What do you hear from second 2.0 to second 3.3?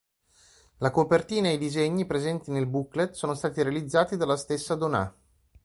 presenti nel booklet